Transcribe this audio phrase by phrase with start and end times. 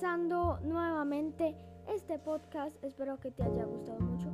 [0.00, 1.54] empezando nuevamente
[1.86, 2.74] este podcast.
[2.82, 4.28] Espero que te haya gustado mucho.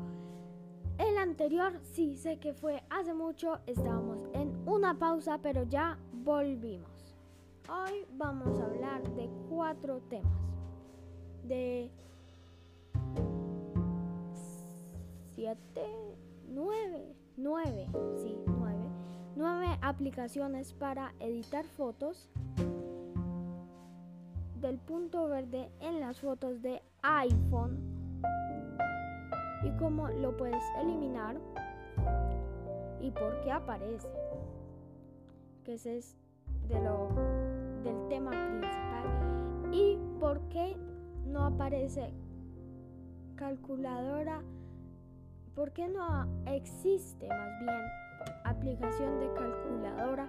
[0.96, 3.58] El anterior sí sé que fue hace mucho.
[3.66, 7.16] Estábamos en una pausa, pero ya volvimos.
[7.68, 10.38] Hoy vamos a hablar de cuatro temas.
[11.42, 11.90] De
[15.34, 15.88] siete,
[16.48, 17.88] nueve, nueve,
[18.22, 18.84] sí, nueve.
[19.34, 22.30] Nueve aplicaciones para editar fotos
[24.60, 27.78] del punto verde en las fotos de iPhone
[29.62, 31.36] y cómo lo puedes eliminar
[33.00, 34.08] y por qué aparece.
[35.64, 36.16] Que ese es
[36.68, 37.08] de lo,
[37.82, 39.72] del tema principal.
[39.72, 40.76] Y por qué
[41.26, 42.12] no aparece
[43.34, 44.42] calculadora.
[45.54, 47.82] ¿Por qué no existe más bien
[48.44, 50.28] aplicación de calculadora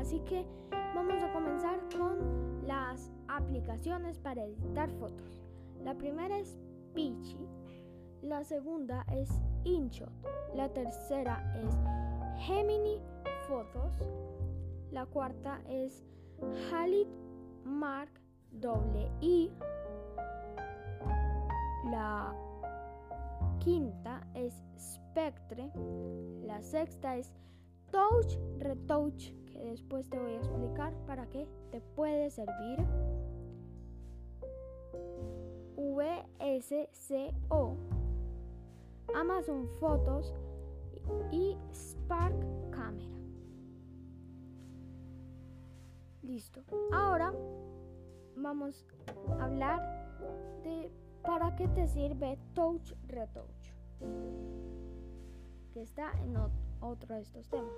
[0.00, 0.46] Así que
[0.94, 5.44] vamos a comenzar con las aplicaciones para editar fotos.
[5.84, 6.58] La primera es
[6.94, 7.46] Peachy,
[8.22, 9.28] la segunda es
[9.64, 10.10] InShot,
[10.54, 11.76] la tercera es
[12.46, 12.98] Gemini
[13.46, 13.92] Photos,
[14.90, 16.02] la cuarta es
[16.72, 17.08] Halid
[17.64, 18.10] Mark
[19.20, 19.52] I,
[21.90, 22.34] la
[23.58, 25.70] quinta es Spectre,
[26.46, 27.34] la sexta es
[27.90, 29.34] touch, retouch,
[29.64, 32.78] después te voy a explicar para qué te puede servir.
[35.76, 37.76] VSCO,
[39.14, 40.34] Amazon Fotos
[41.32, 42.34] y Spark
[42.70, 43.08] Camera.
[46.22, 46.62] Listo.
[46.92, 47.32] Ahora
[48.36, 48.86] vamos
[49.38, 50.10] a hablar
[50.62, 50.90] de
[51.22, 53.72] para qué te sirve Touch Retouch,
[55.72, 56.36] que está en
[56.80, 57.72] otro de estos temas,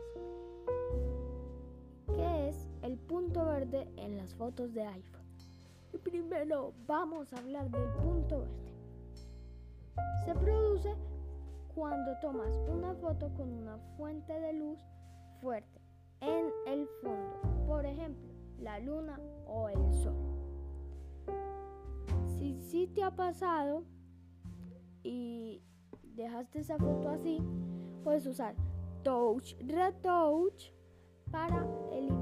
[2.92, 5.22] el punto verde en las fotos de iPhone.
[5.94, 8.72] Y primero vamos a hablar del punto verde.
[10.26, 10.94] Se produce
[11.74, 14.78] cuando tomas una foto con una fuente de luz
[15.40, 15.80] fuerte
[16.20, 20.14] en el fondo, por ejemplo, la luna o el sol.
[22.38, 23.84] Si sí te ha pasado
[25.02, 25.62] y
[26.14, 27.42] dejaste esa foto así,
[28.04, 28.54] puedes usar
[29.02, 30.70] touch, retouch
[31.30, 32.21] para eliminar.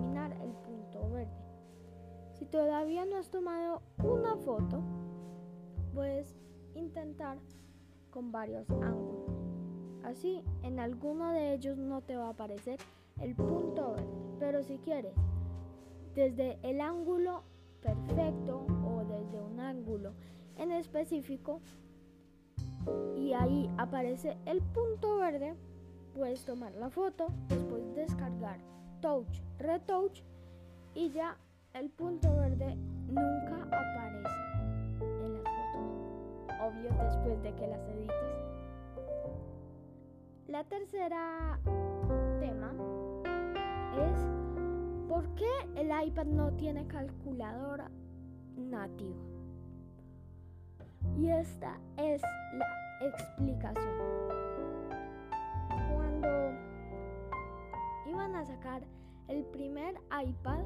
[2.41, 4.83] Si todavía no has tomado una foto,
[5.93, 6.34] puedes
[6.75, 7.37] intentar
[8.09, 9.31] con varios ángulos.
[10.05, 12.78] Así, en alguno de ellos no te va a aparecer
[13.21, 14.09] el punto verde.
[14.39, 15.12] Pero si quieres,
[16.15, 17.43] desde el ángulo
[17.83, 20.15] perfecto o desde un ángulo
[20.57, 21.61] en específico,
[23.19, 25.57] y ahí aparece el punto verde,
[26.15, 28.61] puedes tomar la foto, después descargar
[29.03, 30.22] touch, retouch
[30.95, 31.37] y ya
[31.75, 32.77] el punto verde
[33.09, 34.29] nunca aparece
[35.01, 36.61] en las fotos.
[36.63, 38.15] Obvio después de que las edites.
[40.49, 41.59] La tercera
[42.41, 42.73] tema
[43.97, 47.91] es ¿por qué el iPad no tiene calculadora
[48.57, 49.23] nativa?
[51.17, 52.67] Y esta es la
[53.01, 54.31] explicación.
[58.41, 58.83] a sacar
[59.29, 60.65] el primer iPad,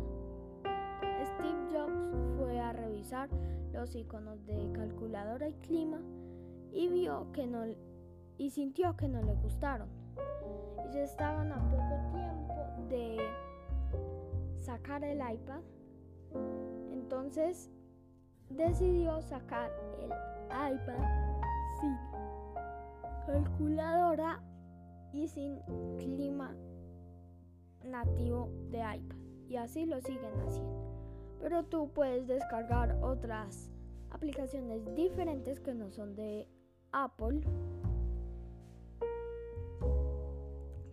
[1.35, 3.29] Steve Jobs fue a revisar
[3.73, 6.01] los iconos de calculadora y clima
[6.73, 7.65] y vio que no
[8.37, 9.89] y sintió que no le gustaron.
[10.89, 12.55] Y ya estaban a poco tiempo
[12.89, 13.19] de
[14.61, 15.61] sacar el iPad.
[16.93, 17.71] Entonces
[18.51, 20.11] decidió sacar el
[20.75, 21.05] iPad
[21.81, 21.97] sin
[23.27, 24.43] calculadora
[25.13, 25.59] y sin
[25.99, 26.55] clima
[27.85, 30.84] nativo de iPad y así lo siguen haciendo.
[31.45, 33.71] Pero tú puedes descargar otras
[34.09, 36.49] aplicaciones diferentes que no son de
[36.91, 37.43] Apple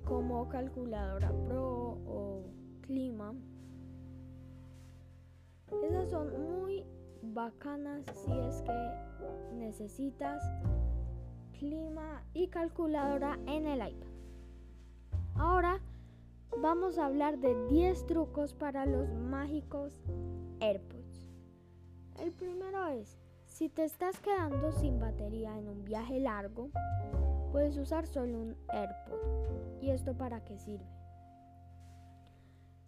[0.04, 2.44] como calculadora Pro o
[2.82, 3.34] clima.
[5.84, 6.86] Esas son muy
[7.22, 10.44] bacanas si es que necesitas
[11.58, 14.12] clima y calculadora en el iPad.
[15.36, 15.80] Ahora
[16.62, 20.02] vamos a hablar de 10 trucos para los mágicos
[20.62, 21.28] AirPods.
[22.20, 23.18] El primero es,
[23.48, 26.70] si te estás quedando sin batería en un viaje largo,
[27.52, 29.82] puedes usar solo un AirPod.
[29.82, 30.86] ¿Y esto para qué sirve?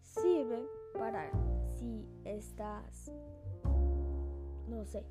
[0.01, 1.31] Sirve para
[1.79, 3.11] si estás,
[4.69, 5.03] no sé,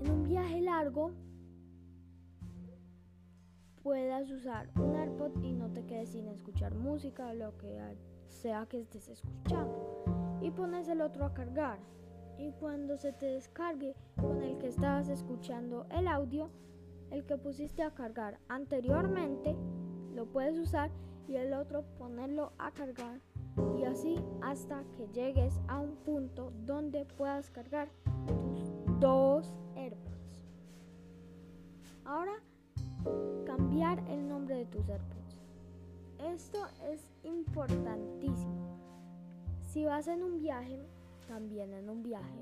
[0.00, 1.12] en un viaje largo
[3.82, 7.80] puedas usar un AirPod y no te quedes sin escuchar música o lo que
[8.28, 9.79] sea que estés escuchando
[10.40, 11.78] y pones el otro a cargar.
[12.38, 16.50] Y cuando se te descargue con el que estabas escuchando el audio,
[17.10, 19.56] el que pusiste a cargar anteriormente,
[20.14, 20.90] lo puedes usar
[21.28, 23.20] y el otro ponerlo a cargar
[23.78, 27.88] y así hasta que llegues a un punto donde puedas cargar
[28.26, 30.44] tus dos AirPods.
[32.04, 32.32] Ahora,
[33.46, 35.40] cambiar el nombre de tus AirPods.
[36.18, 38.89] Esto es importantísimo.
[39.70, 40.80] Si vas en un viaje,
[41.28, 42.40] también en un viaje.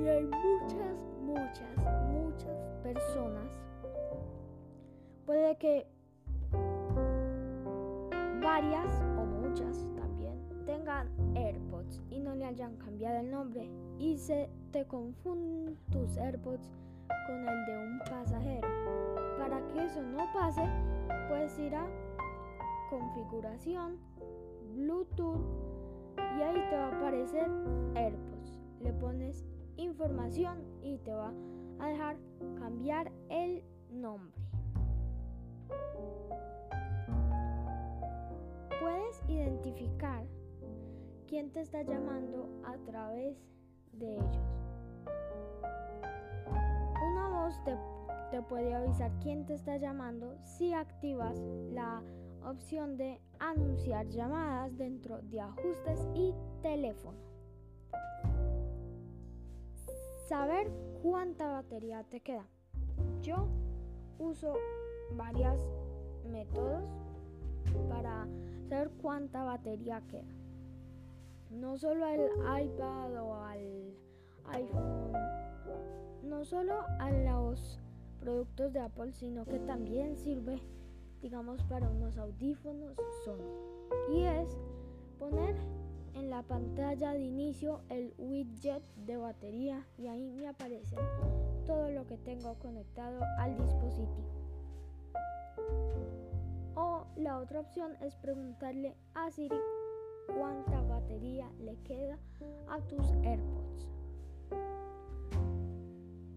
[0.00, 1.76] Y hay muchas, muchas,
[2.12, 3.50] muchas personas.
[5.26, 5.88] Puede que
[8.40, 13.68] varias o muchas también tengan AirPods y no le hayan cambiado el nombre
[13.98, 16.70] y se te confunden tus AirPods
[17.26, 18.68] con el de un pasajero.
[19.36, 20.62] Para que eso no pase,
[21.28, 21.88] puedes ir a
[22.88, 23.98] configuración,
[24.74, 25.40] Bluetooth
[26.16, 27.48] y ahí te va a aparecer
[27.94, 28.60] AirPods.
[28.80, 29.44] Le pones
[29.76, 31.32] información y te va
[31.78, 32.16] a dejar
[32.58, 34.34] cambiar el nombre.
[38.80, 40.26] Puedes identificar
[41.26, 43.36] quién te está llamando a través
[43.92, 44.38] de ellos.
[47.10, 47.76] Una voz te,
[48.42, 51.38] puede avisar quién te está llamando si activas
[51.72, 52.02] la
[52.44, 57.18] opción de anunciar llamadas dentro de ajustes y teléfono.
[60.28, 60.70] Saber
[61.02, 62.46] cuánta batería te queda.
[63.22, 63.48] Yo
[64.18, 64.54] uso
[65.16, 65.58] varios
[66.30, 66.84] métodos
[67.88, 68.26] para
[68.68, 70.28] saber cuánta batería queda.
[71.50, 73.94] No solo al iPad o al
[74.52, 75.12] iPhone,
[76.22, 77.80] no solo a los
[78.20, 80.60] productos de Apple, sino que también sirve,
[81.22, 84.14] digamos, para unos audífonos Sony.
[84.14, 84.56] Y es
[85.18, 85.56] poner
[86.14, 90.96] en la pantalla de inicio el widget de batería y ahí me aparece
[91.66, 94.28] todo lo que tengo conectado al dispositivo.
[96.74, 99.58] O la otra opción es preguntarle a Siri
[100.34, 102.18] cuánta batería le queda
[102.68, 103.88] a tus AirPods.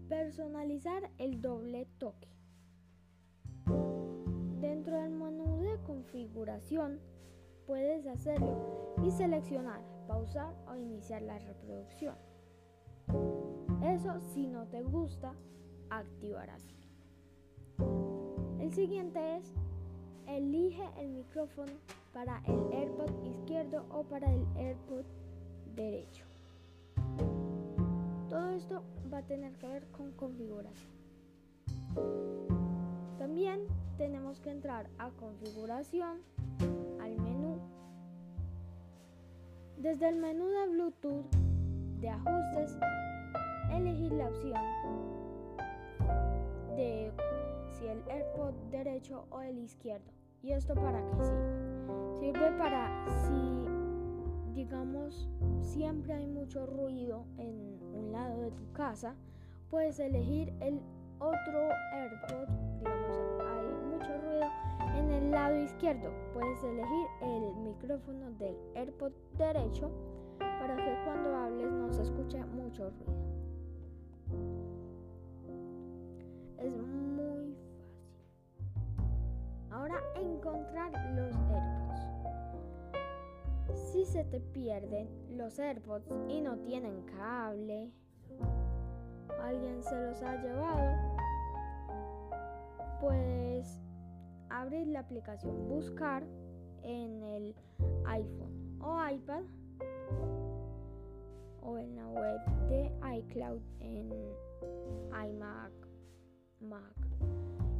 [0.08, 2.28] Personalizar el doble toque.
[6.22, 7.00] Configuración
[7.66, 12.14] puedes hacerlo y seleccionar pausar o iniciar la reproducción.
[13.82, 15.34] Eso si no te gusta,
[15.90, 16.62] activarás.
[18.60, 19.52] El siguiente es
[20.28, 21.72] Elige el micrófono
[22.14, 25.04] para el AirPod izquierdo o para el AirPod
[25.74, 26.24] derecho.
[28.30, 30.92] Todo esto va a tener que ver con configuración.
[33.22, 36.18] También tenemos que entrar a configuración,
[37.00, 37.60] al menú.
[39.78, 41.30] Desde el menú de Bluetooth
[42.00, 42.76] de ajustes,
[43.70, 44.60] elegir la opción
[46.74, 47.12] de
[47.70, 50.10] si el AirPod derecho o el izquierdo.
[50.42, 52.18] ¿Y esto para qué sirve?
[52.18, 55.30] Sirve para si, digamos,
[55.60, 59.14] siempre hay mucho ruido en un lado de tu casa,
[59.70, 60.80] puedes elegir el
[61.22, 62.48] otro AirPod,
[62.80, 64.46] digamos, hay mucho ruido
[64.96, 69.90] en el lado izquierdo, puedes elegir el micrófono del AirPod derecho
[70.38, 73.22] para que cuando hables no se escuche mucho ruido.
[76.58, 76.72] Es
[79.70, 81.82] Ahora encontrar los AirPods.
[83.74, 87.90] Si se te pierden los AirPods y no tienen cable,
[89.40, 91.16] alguien se los ha llevado,
[93.00, 93.80] puedes
[94.48, 96.24] abrir la aplicación Buscar
[96.82, 97.54] en el
[98.06, 99.42] iPhone o iPad
[101.62, 104.10] o en la web de iCloud en
[105.12, 105.72] iMac,
[106.60, 107.02] Mac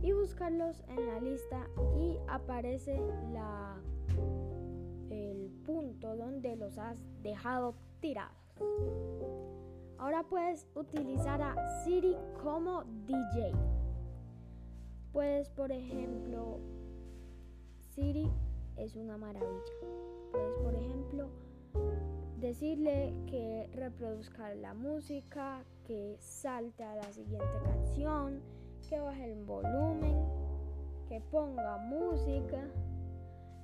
[0.03, 1.67] y buscarlos en la lista
[1.97, 3.01] y aparece
[3.33, 3.81] la,
[5.11, 8.37] el punto donde los has dejado tirados.
[10.03, 11.55] Ahora puedes utilizar a
[11.85, 13.53] Siri como DJ.
[15.13, 16.59] Puedes, por ejemplo,
[17.79, 18.29] Siri
[18.75, 19.73] es una maravilla.
[20.33, 21.29] Puedes, por ejemplo,
[22.41, 28.43] decirle que reproduzca la música, que salte a la siguiente canción,
[28.89, 30.17] que baje el volumen,
[31.09, 32.67] que ponga música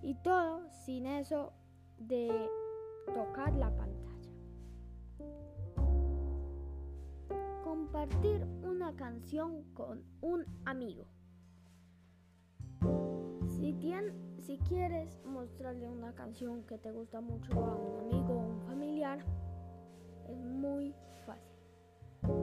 [0.02, 1.52] y todo sin eso
[1.99, 2.30] de
[3.12, 3.98] tocar la pantalla.
[7.90, 11.07] Compartir una canción con un amigo.
[13.47, 18.47] Si Si, si quieres mostrarle una canción que te gusta mucho a un amigo o
[18.47, 19.25] un familiar,
[20.28, 21.57] es muy fácil.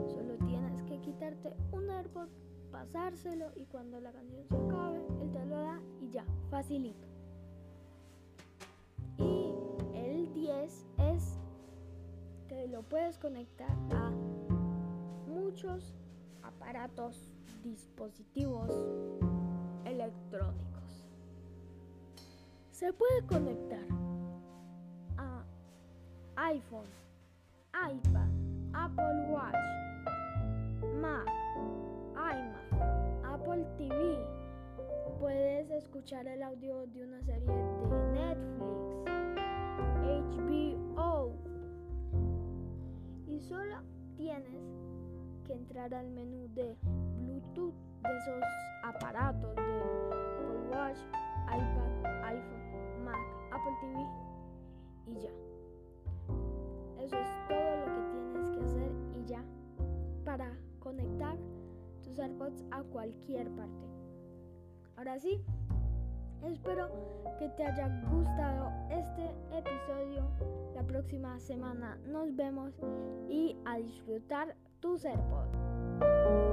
[0.07, 2.27] Solo tienes que quitarte un AirPod,
[2.71, 7.07] pasárselo y cuando la canción se acabe, él te lo da y ya, facilito.
[9.19, 9.53] Y
[9.93, 11.37] el 10 es
[12.47, 14.24] que lo puedes conectar a
[15.55, 15.95] muchos
[16.43, 17.31] aparatos,
[17.63, 18.69] dispositivos
[19.85, 21.07] electrónicos.
[22.71, 23.87] Se puede conectar
[25.15, 25.45] a
[26.51, 26.89] iPhone,
[27.71, 28.27] iPad,
[28.73, 29.55] Apple Watch,
[30.99, 31.25] Mac,
[32.15, 34.17] iMac, Apple TV.
[35.21, 38.65] Puedes escuchar el audio de una serie de Netflix,
[40.03, 41.33] HBO.
[43.25, 43.77] Y solo
[44.17, 44.75] tienes
[45.45, 46.75] que entrar al menú de
[47.17, 48.43] Bluetooth de esos
[48.83, 50.97] aparatos de Apple Watch,
[51.47, 53.19] iPad, iPhone, Mac,
[53.51, 54.05] Apple TV
[55.07, 55.29] y ya.
[57.03, 59.43] Eso es todo lo que tienes que hacer y ya
[60.23, 61.37] para conectar
[62.03, 63.87] tus AirPods a cualquier parte.
[64.97, 65.39] Ahora sí,
[66.43, 66.89] espero
[67.37, 70.27] que te haya gustado este episodio.
[70.73, 72.73] La próxima semana nos vemos
[73.29, 76.44] y a disfrutar tus AirPods.